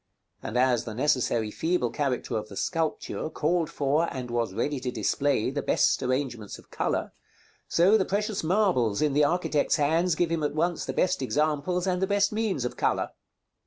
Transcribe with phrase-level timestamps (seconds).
[0.41, 4.89] And as the necessarily feeble character of the sculpture called for and was ready to
[4.89, 7.13] display the best arrangements of color,
[7.67, 11.85] so the precious marbles in the architect's hands give him at once the best examples
[11.85, 13.11] and the best means of color.